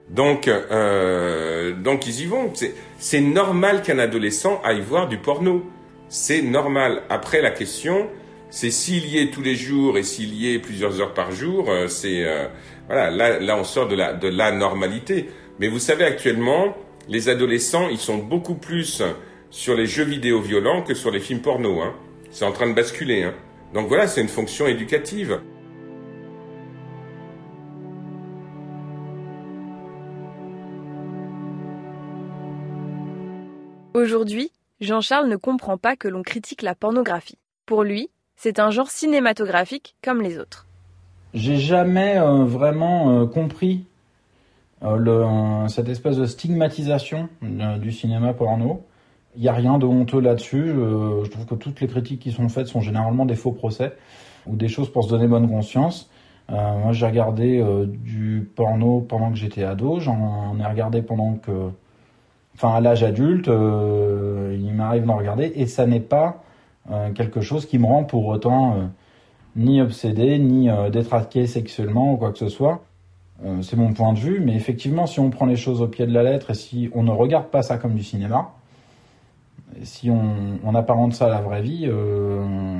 Donc, 0.09 0.47
euh, 0.47 1.73
donc 1.73 2.07
ils 2.07 2.21
y 2.21 2.25
vont. 2.25 2.51
C'est 2.97 3.21
normal 3.21 3.81
qu'un 3.81 3.99
adolescent 3.99 4.61
aille 4.63 4.81
voir 4.81 5.07
du 5.07 5.17
porno. 5.17 5.63
C'est 6.09 6.41
normal. 6.41 7.01
Après, 7.09 7.41
la 7.41 7.51
question, 7.51 8.07
c'est 8.49 8.69
s'il 8.69 9.07
y 9.07 9.17
est 9.17 9.33
tous 9.33 9.41
les 9.41 9.55
jours 9.55 9.97
et 9.97 10.03
s'il 10.03 10.33
y 10.35 10.53
est 10.53 10.59
plusieurs 10.59 11.01
heures 11.01 11.13
par 11.13 11.31
jour. 11.31 11.69
Euh, 11.69 11.87
c'est 11.87 12.23
euh, 12.25 12.47
voilà. 12.87 13.09
Là, 13.09 13.39
là, 13.39 13.57
on 13.57 13.63
sort 13.63 13.87
de 13.87 13.95
la 13.95 14.13
de 14.13 14.27
la 14.27 14.51
normalité. 14.51 15.29
Mais 15.59 15.67
vous 15.67 15.79
savez, 15.79 16.03
actuellement, 16.03 16.75
les 17.07 17.29
adolescents, 17.29 17.87
ils 17.89 17.97
sont 17.97 18.17
beaucoup 18.17 18.55
plus 18.55 19.01
sur 19.49 19.75
les 19.75 19.85
jeux 19.85 20.03
vidéo 20.03 20.41
violents 20.41 20.81
que 20.81 20.93
sur 20.93 21.11
les 21.11 21.19
films 21.19 21.41
porno. 21.41 21.81
Hein. 21.81 21.93
C'est 22.31 22.45
en 22.45 22.51
train 22.51 22.67
de 22.67 22.73
basculer. 22.73 23.23
Hein. 23.23 23.33
Donc 23.73 23.87
voilà, 23.87 24.05
c'est 24.07 24.21
une 24.21 24.27
fonction 24.27 24.67
éducative. 24.67 25.41
Aujourd'hui, 33.95 34.51
Jean-Charles 34.79 35.27
ne 35.27 35.37
comprend 35.37 35.77
pas 35.77 35.95
que 35.95 36.07
l'on 36.07 36.21
critique 36.21 36.61
la 36.61 36.75
pornographie. 36.75 37.37
Pour 37.65 37.83
lui, 37.83 38.09
c'est 38.35 38.59
un 38.59 38.69
genre 38.69 38.91
cinématographique 38.91 39.95
comme 40.03 40.21
les 40.21 40.37
autres. 40.37 40.67
J'ai 41.33 41.57
jamais 41.57 42.17
euh, 42.17 42.43
vraiment 42.43 43.21
euh, 43.21 43.25
compris 43.25 43.85
euh, 44.83 44.97
le, 44.97 45.67
cette 45.67 45.89
espèce 45.89 46.17
de 46.17 46.25
stigmatisation 46.25 47.27
du 47.41 47.91
cinéma 47.91 48.33
porno. 48.33 48.85
Il 49.35 49.41
n'y 49.41 49.47
a 49.47 49.53
rien 49.53 49.77
de 49.77 49.85
honteux 49.85 50.19
là-dessus. 50.19 50.67
je 50.67 51.29
trouve 51.29 51.45
que 51.45 51.55
toutes 51.55 51.81
les 51.81 51.87
critiques 51.87 52.19
qui 52.19 52.31
sont 52.31 52.49
faites 52.49 52.67
sont 52.67 52.81
généralement 52.81 53.25
des 53.25 53.35
faux 53.35 53.51
procès 53.51 53.93
ou 54.45 54.55
des 54.55 54.67
choses 54.67 54.91
pour 54.91 55.03
se 55.03 55.09
donner 55.09 55.27
bonne 55.27 55.49
conscience. 55.49 56.09
Euh, 56.51 56.77
moi, 56.77 56.91
j'ai 56.93 57.05
regardé 57.05 57.59
euh, 57.59 57.85
du 57.87 58.49
porno 58.55 59.01
pendant 59.01 59.31
que 59.31 59.37
j'étais 59.37 59.63
ado. 59.63 59.99
J'en 59.99 60.57
ai 60.59 60.65
regardé 60.65 61.01
pendant 61.01 61.35
que, 61.35 61.69
enfin, 62.55 62.75
à 62.75 62.81
l'âge 62.81 63.03
adulte, 63.03 63.47
euh, 63.47 64.57
il 64.59 64.73
m'arrive 64.73 65.05
d'en 65.05 65.17
regarder 65.17 65.51
et 65.55 65.65
ça 65.65 65.85
n'est 65.85 65.99
pas 65.99 66.43
quelque 67.15 67.39
chose 67.39 67.65
qui 67.65 67.79
me 67.79 67.85
rend 67.85 68.03
pour 68.03 68.27
autant 68.27 68.89
ni 69.55 69.79
obsédé, 69.79 70.37
ni 70.37 70.67
détraqué 70.91 71.47
sexuellement 71.47 72.11
ou 72.11 72.17
quoi 72.17 72.33
que 72.33 72.37
ce 72.37 72.49
soit. 72.49 72.83
c'est 73.61 73.77
mon 73.77 73.93
point 73.93 74.11
de 74.11 74.19
vue, 74.19 74.41
mais 74.41 74.53
effectivement, 74.53 75.07
si 75.07 75.21
on 75.21 75.29
prend 75.29 75.45
les 75.45 75.55
choses 75.55 75.81
au 75.81 75.87
pied 75.87 76.05
de 76.05 76.11
la 76.11 76.23
lettre 76.23 76.51
et 76.51 76.55
si 76.55 76.89
on 76.93 77.03
ne 77.03 77.11
regarde 77.11 77.45
pas 77.45 77.61
ça 77.61 77.77
comme 77.77 77.93
du 77.93 78.03
cinéma, 78.03 78.51
si 79.83 80.09
on, 80.09 80.59
on 80.63 80.75
apparente 80.75 81.13
ça 81.13 81.25
à 81.25 81.29
la 81.29 81.41
vraie 81.41 81.61
vie, 81.61 81.85
euh, 81.87 82.79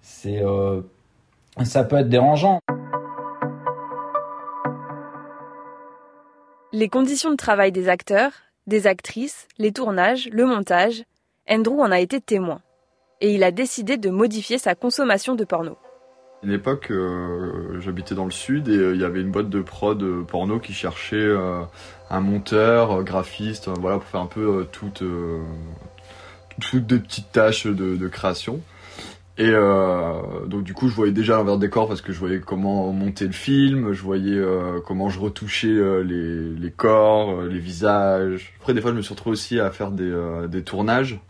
c'est, 0.00 0.42
euh, 0.42 0.80
ça 1.64 1.84
peut 1.84 1.96
être 1.96 2.08
dérangeant. 2.08 2.60
Les 6.72 6.88
conditions 6.88 7.30
de 7.30 7.36
travail 7.36 7.72
des 7.72 7.88
acteurs, 7.88 8.32
des 8.66 8.86
actrices, 8.86 9.48
les 9.58 9.72
tournages, 9.72 10.28
le 10.30 10.44
montage, 10.44 11.04
Andrew 11.48 11.80
en 11.80 11.90
a 11.90 12.00
été 12.00 12.20
témoin. 12.20 12.60
Et 13.20 13.34
il 13.34 13.42
a 13.42 13.50
décidé 13.50 13.96
de 13.96 14.10
modifier 14.10 14.58
sa 14.58 14.74
consommation 14.74 15.34
de 15.34 15.44
porno. 15.44 15.78
À 16.42 16.46
une 16.46 16.52
époque, 16.52 16.92
euh, 16.92 17.80
j'habitais 17.80 18.14
dans 18.14 18.26
le 18.26 18.30
sud 18.30 18.68
et 18.68 18.92
il 18.94 19.00
y 19.00 19.04
avait 19.04 19.20
une 19.20 19.32
boîte 19.32 19.48
de 19.48 19.60
prod 19.60 20.24
porno 20.26 20.60
qui 20.60 20.72
cherchait 20.72 21.34
un 22.10 22.20
monteur, 22.20 23.02
graphiste, 23.02 23.68
voilà, 23.80 23.96
pour 23.96 24.06
faire 24.06 24.20
un 24.20 24.26
peu 24.26 24.66
toutes, 24.70 25.02
toutes 26.60 26.86
des 26.86 26.98
petites 26.98 27.32
tâches 27.32 27.66
de, 27.66 27.96
de 27.96 28.08
création. 28.08 28.60
Et 29.38 29.50
euh, 29.52 30.46
donc 30.46 30.64
du 30.64 30.74
coup, 30.74 30.88
je 30.88 30.94
voyais 30.94 31.12
déjà 31.12 31.36
l'envers 31.36 31.58
des 31.58 31.70
corps 31.70 31.86
parce 31.86 32.02
que 32.02 32.12
je 32.12 32.18
voyais 32.18 32.40
comment 32.40 32.92
monter 32.92 33.24
le 33.24 33.32
film, 33.32 33.92
je 33.92 34.02
voyais 34.02 34.36
euh, 34.36 34.80
comment 34.84 35.08
je 35.08 35.20
retouchais 35.20 35.68
euh, 35.68 36.02
les, 36.02 36.60
les, 36.60 36.70
corps, 36.72 37.30
euh, 37.42 37.48
les 37.48 37.60
visages. 37.60 38.52
Après, 38.58 38.74
des 38.74 38.80
fois, 38.80 38.90
je 38.90 38.96
me 38.96 39.02
suis 39.02 39.14
retrouvé 39.14 39.34
aussi 39.34 39.60
à 39.60 39.70
faire 39.70 39.92
des, 39.92 40.10
euh, 40.10 40.48
des 40.48 40.62
tournages 40.62 41.20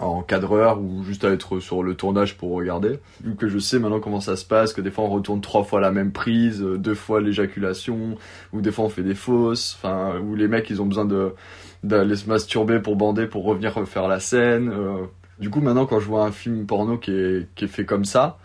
en 0.00 0.22
cadreur 0.22 0.80
ou 0.80 1.04
juste 1.04 1.24
à 1.24 1.30
être 1.30 1.60
sur 1.60 1.82
le 1.82 1.94
tournage 1.94 2.36
pour 2.36 2.52
regarder. 2.52 2.98
Vu 3.22 3.36
que 3.36 3.48
je 3.48 3.58
sais 3.58 3.78
maintenant 3.78 4.00
comment 4.00 4.20
ça 4.20 4.36
se 4.36 4.44
passe, 4.44 4.72
que 4.72 4.80
des 4.80 4.90
fois 4.90 5.04
on 5.04 5.10
retourne 5.10 5.40
trois 5.40 5.62
fois 5.64 5.80
la 5.80 5.92
même 5.92 6.10
prise, 6.10 6.60
deux 6.60 6.94
fois 6.94 7.20
l'éjaculation, 7.20 8.16
ou 8.52 8.60
des 8.60 8.72
fois 8.72 8.86
on 8.86 8.88
fait 8.88 9.02
des 9.02 9.14
fausses, 9.14 9.78
enfin, 9.78 10.18
où 10.20 10.34
les 10.34 10.48
mecs 10.48 10.68
ils 10.70 10.80
ont 10.80 10.86
besoin 10.86 11.06
d'aller 11.82 12.16
se 12.16 12.28
masturber 12.28 12.80
pour 12.80 12.96
bander 12.96 13.26
pour 13.26 13.44
revenir 13.44 13.74
refaire 13.74 14.08
la 14.08 14.20
scène. 14.20 14.70
Euh. 14.70 15.06
Du 15.38 15.50
coup, 15.50 15.60
maintenant, 15.60 15.86
quand 15.86 16.00
je 16.00 16.06
vois 16.06 16.24
un 16.24 16.32
film 16.32 16.66
porno 16.66 16.98
qui 16.98 17.12
est, 17.12 17.48
qui 17.54 17.64
est 17.66 17.68
fait 17.68 17.84
comme 17.84 18.04
ça, 18.04 18.38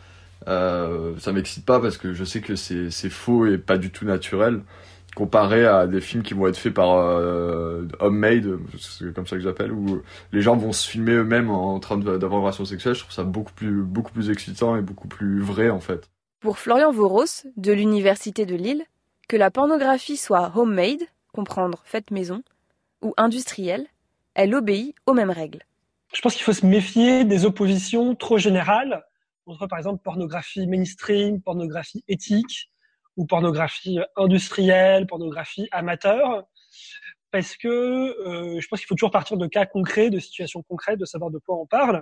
Euh, 0.47 1.13
ça 1.17 1.31
m'excite 1.31 1.65
pas 1.65 1.79
parce 1.79 1.97
que 1.97 2.13
je 2.13 2.24
sais 2.24 2.39
que 2.39 2.55
c'est 2.55 3.09
faux 3.09 3.47
et 3.47 3.57
pas 3.57 3.79
du 3.79 3.89
tout 3.89 4.05
naturel 4.05 4.62
comparé 5.15 5.65
à 5.65 5.88
des 5.88 6.01
films 6.01 6.22
qui 6.22 6.34
vont 6.34 6.48
être 6.48 6.57
faits 6.57 6.74
par 6.74 6.98
euh, 6.98 7.88
homemade, 8.00 8.60
c'est 8.77 9.13
comme 9.13 9.25
ça 9.25 9.38
que 9.38 9.41
j'appelle, 9.41 9.72
où 9.72 10.01
les 10.31 10.41
gens 10.41 10.55
vont 10.55 10.74
se 10.74 10.88
filmer 10.88 11.13
eux-mêmes 11.13 11.50
en 11.50 11.79
train 11.79 11.98
d'avoir 11.98 12.34
une 12.34 12.45
relation 12.45 12.65
sexuelle. 12.65 12.93
Je 12.93 13.00
trouve 13.00 13.13
ça 13.13 13.24
beaucoup 13.24 13.53
plus 13.53 13.81
beaucoup 13.81 14.12
plus 14.12 14.29
excitant 14.29 14.75
et 14.75 14.81
beaucoup 14.81 15.07
plus 15.07 15.41
vrai 15.41 15.69
en 15.69 15.79
fait. 15.79 16.10
Pour 16.41 16.60
Florian 16.60 16.91
Voros 16.91 17.48
de 17.57 17.72
l'université 17.72 18.45
de 18.45 18.55
Lille, 18.55 18.84
que 19.27 19.38
la 19.38 19.50
pornographie 19.50 20.17
soit 20.17 20.51
homemade, 20.55 21.01
comprendre 21.34 21.81
faite 21.86 22.12
maison, 22.12 22.43
ou 23.01 23.13
industrielle, 23.17 23.88
elle 24.36 24.53
obéit 24.53 24.95
aux 25.05 25.13
mêmes 25.13 25.31
règles. 25.31 25.63
Je 26.13 26.22
pense 26.22 26.36
qu'il 26.36 26.43
faut 26.43 26.53
se 26.53 26.65
méfier 26.65 27.24
des 27.24 27.45
oppositions 27.45 28.15
trop 28.15 28.38
générales 28.38 29.03
entre, 29.48 29.67
par 29.67 29.77
exemple, 29.77 30.01
pornographie 30.03 30.67
mainstream, 30.67 31.41
pornographie 31.41 32.03
éthique, 32.07 32.72
ou 33.17 33.25
pornographie 33.25 34.00
industrielle, 34.15 35.07
pornographie 35.07 35.67
amateur, 35.72 36.43
parce 37.31 37.55
que 37.57 37.67
euh, 37.67 38.60
je 38.60 38.67
pense 38.67 38.79
qu'il 38.79 38.88
faut 38.88 38.95
toujours 38.95 39.12
partir 39.12 39.38
de 39.38 39.48
cas 39.48 39.65
concrets, 39.65 40.10
de 40.10 40.19
situations 40.19 40.63
concrètes, 40.63 41.00
de 41.00 41.05
savoir 41.05 41.31
de 41.31 41.39
quoi 41.39 41.55
on 41.60 41.65
parle. 41.65 42.01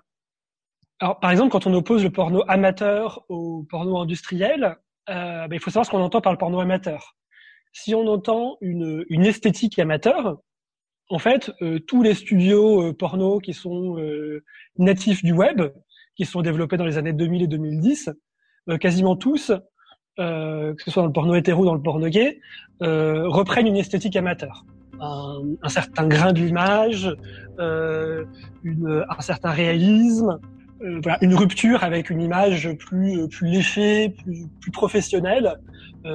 Alors, 0.99 1.19
par 1.19 1.31
exemple, 1.31 1.51
quand 1.51 1.67
on 1.67 1.73
oppose 1.73 2.03
le 2.03 2.11
porno 2.11 2.43
amateur 2.47 3.25
au 3.29 3.65
porno 3.69 3.97
industriel, 3.97 4.77
euh, 5.09 5.47
ben, 5.47 5.53
il 5.55 5.59
faut 5.59 5.69
savoir 5.69 5.85
ce 5.85 5.91
qu'on 5.91 6.01
entend 6.01 6.21
par 6.21 6.31
le 6.31 6.37
porno 6.37 6.59
amateur. 6.59 7.15
Si 7.73 7.95
on 7.95 8.07
entend 8.07 8.57
une, 8.61 9.03
une 9.09 9.25
esthétique 9.25 9.79
amateur, 9.79 10.37
en 11.09 11.19
fait, 11.19 11.51
euh, 11.61 11.79
tous 11.79 12.01
les 12.01 12.13
studios 12.13 12.81
euh, 12.81 12.93
porno 12.93 13.39
qui 13.39 13.53
sont 13.53 13.99
euh, 13.99 14.43
natifs 14.77 15.23
du 15.23 15.33
web, 15.33 15.61
qui 16.15 16.25
sont 16.25 16.41
développés 16.41 16.77
dans 16.77 16.85
les 16.85 16.97
années 16.97 17.13
2000 17.13 17.43
et 17.43 17.47
2010, 17.47 18.09
quasiment 18.79 19.15
tous, 19.15 19.51
que 20.17 20.83
ce 20.83 20.91
soit 20.91 21.01
dans 21.01 21.07
le 21.07 21.13
porno 21.13 21.35
hétéro 21.35 21.63
ou 21.63 21.65
dans 21.65 21.75
le 21.75 21.81
porno 21.81 22.07
gay, 22.07 22.39
reprennent 22.81 23.67
une 23.67 23.77
esthétique 23.77 24.15
amateur. 24.15 24.65
Un, 24.99 25.41
un 25.61 25.69
certain 25.69 26.07
grain 26.07 26.33
de 26.33 26.39
l'image, 26.39 27.13
un 27.59 29.21
certain 29.21 29.51
réalisme, 29.51 30.39
voilà, 31.01 31.17
une 31.21 31.33
rupture 31.33 31.83
avec 31.83 32.09
une 32.09 32.21
image 32.21 32.71
plus 32.77 33.27
plus 33.27 33.47
léchée, 33.47 34.09
plus, 34.09 34.47
plus 34.61 34.71
professionnelle 34.71 35.55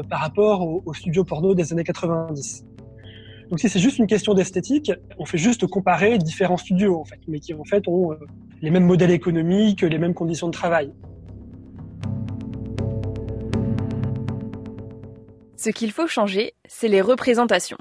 par 0.08 0.20
rapport 0.20 0.62
aux 0.62 0.82
au 0.84 0.94
studios 0.94 1.24
porno 1.24 1.54
des 1.54 1.72
années 1.72 1.84
90. 1.84 2.64
Donc 3.50 3.60
si 3.60 3.68
c'est 3.68 3.78
juste 3.78 3.98
une 3.98 4.06
question 4.06 4.34
d'esthétique, 4.34 4.92
on 5.18 5.24
fait 5.24 5.38
juste 5.38 5.66
comparer 5.66 6.18
différents 6.18 6.58
studios 6.58 6.98
en 7.00 7.04
fait, 7.04 7.20
mais 7.28 7.40
qui 7.40 7.54
en 7.54 7.64
fait 7.64 7.88
ont 7.88 8.12
euh, 8.12 8.16
les 8.60 8.70
mêmes 8.70 8.84
modèles 8.84 9.10
économiques, 9.10 9.82
les 9.82 9.98
mêmes 9.98 10.14
conditions 10.14 10.48
de 10.48 10.52
travail. 10.52 10.92
Ce 15.58 15.70
qu'il 15.70 15.90
faut 15.90 16.06
changer, 16.06 16.54
c'est 16.68 16.86
les 16.86 17.00
représentations. 17.00 17.78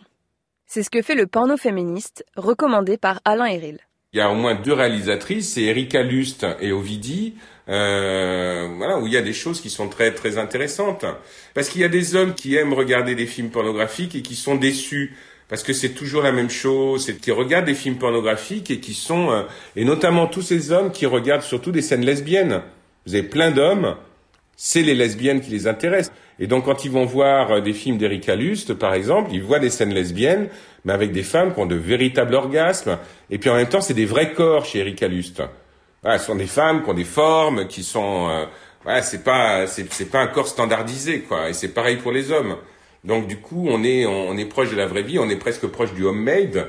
C'est 0.66 0.82
ce 0.82 0.90
que 0.90 1.04
fait 1.04 1.14
le 1.14 1.28
porno 1.28 1.58
féministe, 1.58 2.26
recommandé 2.36 2.98
par 2.98 3.22
Alain 3.24 3.46
Eril. 3.46 3.78
Il 4.14 4.18
y 4.18 4.22
a 4.22 4.32
au 4.32 4.34
moins 4.34 4.56
deux 4.56 4.74
réalisatrices, 4.74 5.54
c'est 5.54 5.62
Erika 5.62 6.02
Lust 6.02 6.44
et 6.60 6.72
Ovidie, 6.72 7.36
euh, 7.70 8.68
voilà, 8.78 8.98
où 8.98 9.06
il 9.06 9.14
y 9.14 9.18
a 9.18 9.22
des 9.22 9.34
choses 9.34 9.62
qui 9.62 9.70
sont 9.70 9.90
très 9.90 10.12
très 10.12 10.40
intéressantes. 10.40 11.06
Parce 11.54 11.70
qu'il 11.70 11.82
y 11.82 11.84
a 11.84 11.90
des 11.90 12.16
hommes 12.16 12.34
qui 12.34 12.56
aiment 12.56 12.74
regarder 12.74 13.14
des 13.14 13.28
films 13.28 13.52
pornographiques 13.52 14.16
et 14.16 14.24
qui 14.24 14.36
sont 14.36 14.56
déçus 14.56 15.16
parce 15.48 15.62
que 15.62 15.72
c'est 15.72 15.92
toujours 15.92 16.24
la 16.24 16.32
même 16.32 16.50
chose, 16.50 17.06
c'est 17.06 17.22
qui 17.22 17.32
regardent 17.32 17.66
des 17.66 17.76
films 17.76 18.00
pornographiques 18.00 18.72
et 18.72 18.80
qui 18.80 18.96
sont 18.96 19.30
euh, 19.30 19.44
et 19.76 19.86
notamment 19.86 20.26
tous 20.26 20.42
ces 20.42 20.72
hommes 20.72 20.92
qui 20.92 21.06
regardent 21.06 21.44
surtout 21.44 21.72
des 21.72 21.84
scènes 21.84 22.04
lesbiennes. 22.04 22.64
Vous 23.06 23.14
avez 23.14 23.24
plein 23.24 23.52
d'hommes, 23.52 23.98
c'est 24.58 24.82
les 24.82 24.96
lesbiennes 24.96 25.40
qui 25.40 25.52
les 25.52 25.68
intéressent. 25.68 26.14
Et 26.40 26.48
donc 26.48 26.66
quand 26.66 26.84
ils 26.84 26.92
vont 26.92 27.06
voir 27.06 27.52
euh, 27.52 27.62
des 27.62 27.72
films 27.72 27.98
d'Erika 27.98 28.36
Lust 28.36 28.74
par 28.74 28.94
exemple, 28.94 29.30
ils 29.32 29.42
voient 29.42 29.60
des 29.60 29.70
scènes 29.70 29.94
lesbiennes 29.94 30.50
mais 30.84 30.92
avec 30.92 31.14
des 31.14 31.24
femmes 31.24 31.54
qui 31.54 31.60
ont 31.62 31.66
de 31.66 31.76
véritables 31.76 32.36
orgasmes 32.36 32.98
et 33.30 33.38
puis 33.38 33.50
en 33.50 33.56
même 33.56 33.70
temps, 33.70 33.82
c'est 33.82 33.94
des 33.94 34.06
vrais 34.06 34.34
corps 34.34 34.66
chez 34.66 34.80
Erika 34.80 35.08
Lust. 35.08 35.42
Voilà, 36.04 36.20
ce 36.20 36.26
sont 36.26 36.36
des 36.36 36.48
femmes 36.48 36.84
qui 36.84 36.90
ont 36.90 36.94
des 36.94 37.06
formes 37.06 37.68
qui 37.68 37.84
sont 37.84 38.28
euh, 38.30 38.46
voilà, 38.84 39.02
c'est 39.02 39.24
pas 39.24 39.68
c'est 39.68 40.12
pas 40.12 40.20
un 40.20 40.28
corps 40.28 40.48
standardisé 40.48 41.22
quoi 41.22 41.50
et 41.50 41.54
c'est 41.54 41.70
pareil 41.74 41.96
pour 41.96 42.12
les 42.12 42.32
hommes. 42.34 42.58
Donc 43.04 43.28
du 43.28 43.38
coup, 43.38 43.68
on 43.70 43.84
est, 43.84 44.06
on 44.06 44.38
est 44.38 44.46
proche 44.46 44.72
de 44.72 44.76
la 44.76 44.86
vraie 44.86 45.04
vie, 45.04 45.18
on 45.18 45.30
est 45.30 45.38
presque 45.38 45.68
proche 45.68 45.94
du 45.94 46.04
homemade. 46.04 46.68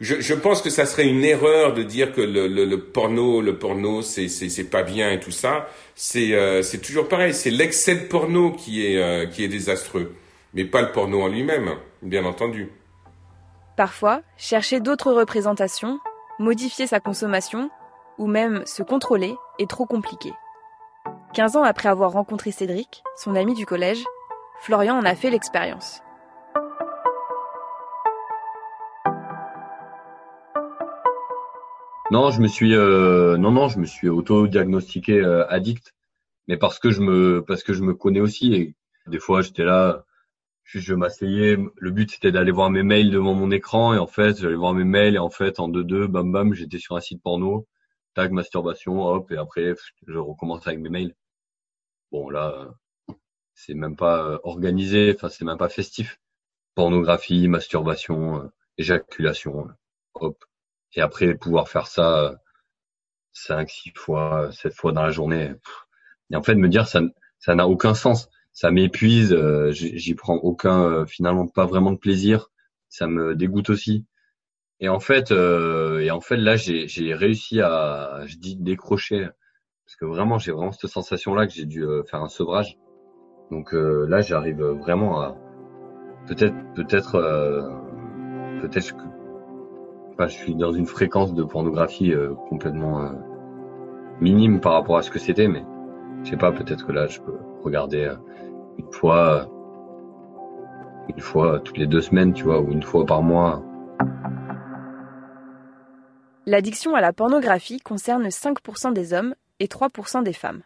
Je, 0.00 0.34
pense 0.34 0.62
que 0.62 0.70
ça 0.70 0.84
serait 0.84 1.06
une 1.06 1.22
erreur 1.22 1.74
de 1.74 1.84
dire 1.84 2.12
que 2.12 2.20
le, 2.20 2.76
porno, 2.76 3.40
le 3.40 3.56
porno, 3.56 4.02
c'est, 4.02 4.70
pas 4.70 4.82
bien 4.82 5.12
et 5.12 5.20
tout 5.20 5.30
ça. 5.30 5.68
C'est, 5.94 6.32
euh, 6.32 6.62
toujours 6.82 7.06
pareil. 7.06 7.32
C'est 7.32 7.50
l'excès 7.50 7.94
de 7.94 8.06
porno 8.06 8.50
qui 8.50 8.84
est, 8.84 9.00
euh, 9.00 9.26
qui 9.26 9.44
est 9.44 9.48
désastreux, 9.48 10.12
mais 10.54 10.64
pas 10.64 10.82
le 10.82 10.90
porno 10.90 11.22
en 11.22 11.28
lui-même, 11.28 11.70
bien 12.02 12.24
entendu. 12.24 12.68
Parfois, 13.76 14.22
chercher 14.36 14.80
d'autres 14.80 15.12
représentations, 15.12 16.00
modifier 16.40 16.88
sa 16.88 16.98
consommation, 16.98 17.70
ou 18.18 18.26
même 18.26 18.62
se 18.66 18.82
contrôler 18.82 19.34
est 19.58 19.70
trop 19.70 19.86
compliqué. 19.86 20.32
15 21.34 21.56
ans 21.56 21.62
après 21.62 21.88
avoir 21.88 22.12
rencontré 22.12 22.50
Cédric, 22.50 23.02
son 23.16 23.34
ami 23.34 23.54
du 23.54 23.66
collège, 23.66 24.04
Florian 24.60 24.96
en 24.96 25.04
a 25.04 25.14
fait 25.14 25.30
l'expérience. 25.30 26.02
Non, 32.12 32.30
je 32.30 32.42
me 32.42 32.46
suis 32.48 32.74
euh, 32.74 33.38
non 33.38 33.52
non, 33.52 33.68
je 33.68 33.78
me 33.78 33.86
suis 33.86 34.10
auto-diagnostiqué 34.10 35.14
euh, 35.20 35.46
addict, 35.48 35.94
mais 36.46 36.58
parce 36.58 36.78
que 36.78 36.90
je 36.90 37.00
me 37.00 37.42
parce 37.42 37.62
que 37.62 37.72
je 37.72 37.82
me 37.82 37.94
connais 37.94 38.20
aussi. 38.20 38.54
Et 38.54 38.74
des 39.06 39.18
fois 39.18 39.40
j'étais 39.40 39.64
là, 39.64 40.04
je, 40.64 40.94
m'asseyais, 40.94 41.56
le 41.76 41.90
but 41.90 42.10
c'était 42.10 42.32
d'aller 42.32 42.52
voir 42.52 42.70
mes 42.70 42.82
mails 42.82 43.10
devant 43.10 43.34
mon 43.34 43.50
écran. 43.50 43.94
Et 43.94 43.98
en 43.98 44.06
fait 44.06 44.38
j'allais 44.38 44.56
voir 44.56 44.74
mes 44.74 44.84
mails. 44.84 45.14
Et 45.16 45.18
en 45.18 45.30
fait 45.30 45.58
en 45.60 45.68
deux 45.68 45.84
deux 45.84 46.06
bam 46.06 46.30
bam 46.32 46.52
j'étais 46.54 46.78
sur 46.78 46.96
un 46.96 47.00
site 47.00 47.22
porno, 47.22 47.66
tag 48.14 48.32
masturbation 48.32 49.02
hop. 49.06 49.32
Et 49.32 49.38
après 49.38 49.74
je 50.06 50.18
recommence 50.18 50.66
avec 50.66 50.80
mes 50.80 50.90
mails. 50.90 51.14
Bon 52.12 52.28
là 52.30 52.74
c'est 53.54 53.74
même 53.74 53.96
pas 53.96 54.22
euh, 54.24 54.38
organisé, 54.44 55.14
enfin 55.16 55.30
c'est 55.30 55.46
même 55.46 55.58
pas 55.58 55.70
festif. 55.70 56.20
Pornographie, 56.74 57.48
masturbation, 57.48 58.42
euh, 58.42 58.48
éjaculation, 58.78 59.68
hop. 60.14 60.44
Et 60.94 61.00
après 61.00 61.34
pouvoir 61.34 61.68
faire 61.68 61.86
ça 61.86 62.34
cinq, 63.32 63.70
six 63.70 63.92
fois, 63.94 64.50
sept 64.52 64.74
fois 64.74 64.92
dans 64.92 65.02
la 65.02 65.10
journée. 65.10 65.52
Et 66.30 66.36
en 66.36 66.42
fait 66.42 66.54
me 66.54 66.68
dire 66.68 66.86
ça 66.86 67.00
ça 67.38 67.54
n'a 67.54 67.66
aucun 67.68 67.94
sens. 67.94 68.28
Ça 68.52 68.70
m'épuise, 68.70 69.34
j'y 69.72 70.14
prends 70.14 70.36
aucun 70.36 71.06
finalement 71.06 71.46
pas 71.48 71.66
vraiment 71.66 71.92
de 71.92 71.98
plaisir. 71.98 72.50
Ça 72.88 73.06
me 73.06 73.34
dégoûte 73.34 73.70
aussi. 73.70 74.06
Et 74.80 74.88
en 74.88 75.00
fait, 75.00 75.30
et 75.32 76.10
en 76.10 76.20
fait 76.20 76.36
là, 76.36 76.56
j'ai 76.56 77.14
réussi 77.14 77.60
à, 77.60 78.22
je 78.26 78.36
dis 78.36 78.56
décrocher, 78.56 79.28
parce 79.84 79.96
que 79.96 80.04
vraiment, 80.04 80.38
j'ai 80.38 80.52
vraiment 80.52 80.72
cette 80.72 80.90
sensation-là 80.90 81.46
que 81.46 81.52
j'ai 81.52 81.66
dû 81.66 81.84
faire 82.08 82.22
un 82.22 82.28
sevrage. 82.28 82.78
Donc 83.50 83.74
euh, 83.74 84.06
là, 84.06 84.22
j'arrive 84.22 84.62
vraiment 84.62 85.20
à 85.20 85.36
peut-être, 86.26 86.56
peut-être, 86.74 87.16
euh, 87.16 87.68
peut-être 88.62 88.94
je 90.26 90.36
suis 90.36 90.54
dans 90.54 90.72
une 90.72 90.86
fréquence 90.86 91.34
de 91.34 91.44
pornographie 91.44 92.12
euh, 92.12 92.34
complètement 92.48 93.10
minime 94.20 94.60
par 94.60 94.74
rapport 94.74 94.96
à 94.96 95.02
ce 95.02 95.10
que 95.10 95.18
c'était, 95.18 95.48
mais 95.48 95.64
je 96.24 96.30
sais 96.30 96.36
pas, 96.36 96.52
peut-être 96.52 96.86
que 96.86 96.92
là, 96.92 97.06
je 97.06 97.20
peux 97.20 97.36
regarder 97.62 98.14
une 98.78 98.92
fois, 98.92 99.48
une 101.08 101.20
fois 101.20 101.60
toutes 101.60 101.78
les 101.78 101.86
deux 101.86 102.00
semaines, 102.00 102.32
tu 102.32 102.44
vois, 102.44 102.60
ou 102.60 102.70
une 102.70 102.82
fois 102.82 103.04
par 103.04 103.22
mois. 103.22 103.62
L'addiction 106.46 106.94
à 106.94 107.00
la 107.00 107.12
pornographie 107.12 107.78
concerne 107.78 108.26
5% 108.26 108.92
des 108.92 109.12
hommes 109.12 109.34
et 109.60 109.66
3% 109.66 110.22
des 110.24 110.32
femmes. 110.32 110.62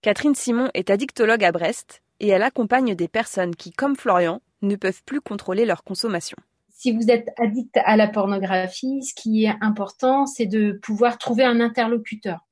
Catherine 0.00 0.36
Simon 0.36 0.70
est 0.74 0.90
addictologue 0.90 1.42
à 1.42 1.50
Brest 1.50 2.02
et 2.20 2.28
elle 2.28 2.44
accompagne 2.44 2.94
des 2.94 3.08
personnes 3.08 3.56
qui, 3.56 3.72
comme 3.72 3.96
Florian, 3.96 4.40
ne 4.62 4.76
peuvent 4.76 5.02
plus 5.04 5.20
contrôler 5.20 5.64
leur 5.64 5.82
consommation. 5.82 6.36
Si 6.76 6.92
vous 6.92 7.10
êtes 7.10 7.30
addict 7.38 7.78
à 7.84 7.96
la 7.96 8.06
pornographie, 8.06 9.02
ce 9.02 9.14
qui 9.14 9.44
est 9.44 9.54
important, 9.62 10.26
c'est 10.26 10.46
de 10.46 10.72
pouvoir 10.82 11.16
trouver 11.16 11.42
un 11.42 11.60
interlocuteur. 11.60 12.46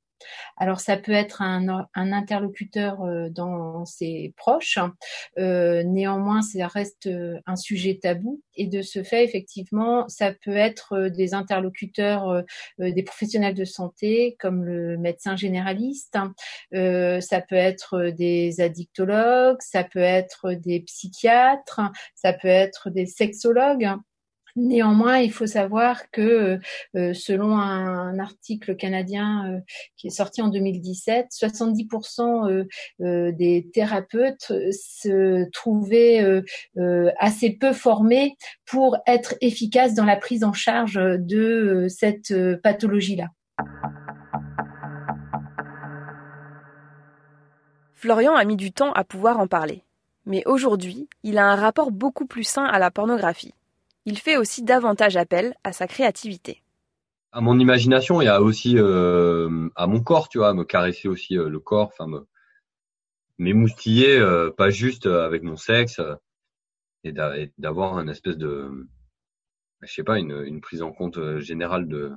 Alors 0.56 0.80
ça 0.80 0.96
peut 0.96 1.12
être 1.12 1.42
un, 1.42 1.86
interlocuteur 1.94 3.02
euh, 3.02 3.28
dans 3.28 3.84
ses 3.84 4.32
proches, 4.36 4.78
euh, 5.38 5.82
néanmoins 5.82 6.42
ça 6.42 6.68
reste 6.68 7.06
euh, 7.06 7.38
un 7.46 7.56
sujet 7.56 7.98
tabou. 8.00 8.40
Et 8.56 8.66
de 8.66 8.82
ce 8.82 9.02
fait 9.02 9.24
effectivement 9.24 10.08
ça 10.08 10.32
peut 10.32 10.56
être 10.56 11.08
des 11.08 11.34
interlocuteurs 11.34 12.44
des 12.78 13.02
professionnels 13.02 13.54
de 13.54 13.64
santé 13.64 14.36
comme 14.38 14.64
le 14.64 14.96
médecin 14.96 15.36
généraliste, 15.36 16.16
ça 16.72 17.40
peut 17.40 17.56
être 17.56 18.10
des 18.10 18.60
addictologues, 18.60 19.60
ça 19.60 19.82
peut 19.82 19.98
être 19.98 20.52
des 20.52 20.80
psychiatres, 20.80 21.80
ça 22.14 22.32
peut 22.32 22.48
être 22.48 22.90
des 22.90 23.06
sexologues 23.06 23.90
Néanmoins, 24.56 25.18
il 25.18 25.32
faut 25.32 25.48
savoir 25.48 26.10
que 26.12 26.60
euh, 26.94 27.12
selon 27.12 27.58
un, 27.58 28.18
article 28.20 28.76
canadien 28.76 29.50
euh, 29.50 29.60
qui 29.96 30.06
est 30.06 30.10
sorti 30.10 30.42
en 30.42 30.48
2017, 30.48 31.26
70% 31.32 32.64
euh, 33.00 33.32
des 33.32 33.68
thérapeutes 33.72 34.52
se 34.70 35.50
trouvaient 35.50 36.42
assez 37.18 37.50
peu 37.50 37.72
formés 37.72 38.36
pour 38.64 38.96
être 39.06 39.34
efficaces 39.40 39.94
dans 39.94 40.04
la 40.04 40.16
prise 40.16 40.44
en 40.44 40.52
charge 40.52 40.94
de 40.94 41.86
cette 41.88 42.32
pathologie-là. 42.62 43.28
Florian 47.94 48.34
a 48.34 48.44
mis 48.44 48.56
du 48.56 48.70
temps 48.70 48.92
à 48.92 49.02
pouvoir 49.02 49.40
en 49.40 49.46
parler. 49.46 49.82
Mais 50.26 50.42
aujourd'hui, 50.46 51.08
il 51.22 51.38
a 51.38 51.46
un 51.46 51.56
rapport 51.56 51.90
beaucoup 51.90 52.26
plus 52.26 52.44
sain 52.44 52.64
à 52.64 52.78
la 52.78 52.90
pornographie 52.90 53.54
il 54.06 54.18
fait 54.18 54.36
aussi 54.36 54.62
davantage 54.62 55.16
appel 55.16 55.54
à 55.64 55.72
sa 55.72 55.86
créativité. 55.86 56.62
À 57.32 57.40
mon 57.40 57.58
imagination 57.58 58.20
et 58.20 58.28
à 58.28 58.42
aussi 58.42 58.78
euh, 58.78 59.68
à 59.74 59.86
mon 59.86 60.00
corps, 60.02 60.28
tu 60.28 60.38
vois, 60.38 60.54
me 60.54 60.64
caresser 60.64 61.08
aussi 61.08 61.36
euh, 61.36 61.48
le 61.48 61.58
corps, 61.58 61.88
enfin 61.88 62.06
me 62.06 62.26
m'émoustiller, 63.38 64.16
euh, 64.18 64.50
pas 64.50 64.70
juste 64.70 65.06
avec 65.06 65.42
mon 65.42 65.56
sexe, 65.56 66.00
et 67.02 67.12
d'avoir 67.58 67.98
un 67.98 68.06
espèce 68.06 68.36
de, 68.38 68.88
je 69.82 69.92
sais 69.92 70.04
pas, 70.04 70.18
une, 70.18 70.60
prise 70.60 70.82
en 70.82 70.92
compte 70.92 71.38
générale 71.40 71.88
de 71.88 72.12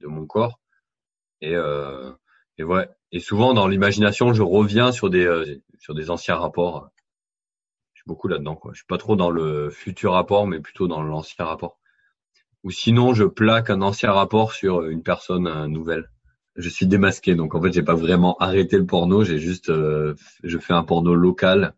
de 0.00 0.06
mon 0.06 0.26
corps. 0.26 0.60
Et 1.40 1.54
et 2.58 2.64
ouais. 2.64 2.88
Et 3.12 3.20
souvent 3.20 3.54
dans 3.54 3.66
l'imagination, 3.66 4.34
je 4.34 4.42
reviens 4.42 4.92
sur 4.92 5.08
des 5.08 5.60
sur 5.78 5.94
des 5.94 6.10
anciens 6.10 6.36
rapports 6.36 6.90
beaucoup 8.06 8.28
là-dedans. 8.28 8.56
Quoi. 8.56 8.72
Je 8.72 8.78
suis 8.78 8.86
pas 8.86 8.98
trop 8.98 9.16
dans 9.16 9.30
le 9.30 9.70
futur 9.70 10.12
rapport, 10.12 10.46
mais 10.46 10.60
plutôt 10.60 10.88
dans 10.88 11.02
l'ancien 11.02 11.44
rapport. 11.44 11.78
Ou 12.64 12.70
sinon, 12.70 13.14
je 13.14 13.24
plaque 13.24 13.70
un 13.70 13.80
ancien 13.80 14.12
rapport 14.12 14.52
sur 14.52 14.84
une 14.84 15.02
personne 15.02 15.66
nouvelle. 15.66 16.10
Je 16.56 16.68
suis 16.68 16.86
démasqué, 16.86 17.34
donc 17.34 17.54
en 17.54 17.62
fait, 17.62 17.72
j'ai 17.72 17.82
pas 17.82 17.94
vraiment 17.94 18.36
arrêté 18.38 18.76
le 18.76 18.84
porno. 18.84 19.24
J'ai 19.24 19.38
juste, 19.38 19.70
euh, 19.70 20.14
je 20.42 20.58
fais 20.58 20.74
un 20.74 20.82
porno 20.82 21.14
local. 21.14 21.74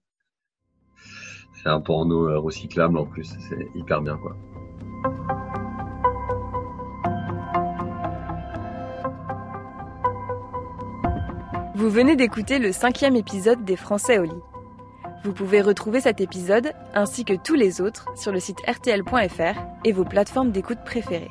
C'est 1.63 1.69
un 1.69 1.81
porno 1.81 2.29
euh, 2.29 2.39
recyclable 2.39 2.99
en 2.99 3.07
plus. 3.07 3.33
C'est 3.49 3.69
hyper 3.77 4.01
bien, 4.01 4.17
quoi. 4.17 4.37
Vous 11.75 11.91
venez 11.91 12.17
d'écouter 12.17 12.59
le 12.59 12.73
cinquième 12.73 13.17
épisode 13.17 13.65
des 13.65 13.77
Français 13.77 14.19
au 14.19 14.25
lit. 14.25 14.52
Vous 15.25 15.33
pouvez 15.33 15.61
retrouver 15.61 16.01
cet 16.01 16.21
épisode, 16.21 16.73
ainsi 16.95 17.25
que 17.25 17.35
tous 17.35 17.55
les 17.55 17.81
autres, 17.81 18.07
sur 18.17 18.33
le 18.33 18.41
site 18.41 18.59
rtl.fr 18.67 19.61
et 19.85 19.93
vos 19.93 20.05
plateformes 20.05 20.51
d'écoute 20.51 20.81
préférées. 20.85 21.31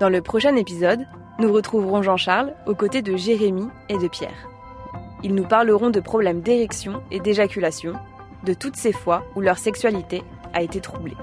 Dans 0.00 0.08
le 0.08 0.22
prochain 0.22 0.56
épisode, 0.56 1.06
nous 1.38 1.52
retrouverons 1.52 2.02
Jean-Charles 2.02 2.54
aux 2.66 2.74
côtés 2.74 3.02
de 3.02 3.14
Jérémy 3.14 3.68
et 3.90 3.98
de 3.98 4.08
Pierre. 4.08 4.48
Ils 5.22 5.34
nous 5.34 5.46
parleront 5.46 5.90
de 5.90 6.00
problèmes 6.00 6.40
d'érection 6.40 7.02
et 7.10 7.20
d'éjaculation, 7.20 7.92
de 8.42 8.54
toutes 8.54 8.76
ces 8.76 8.92
fois 8.92 9.24
où 9.36 9.42
leur 9.42 9.58
sexualité 9.58 10.22
a 10.54 10.62
été 10.62 10.80
troublée. 10.80 11.16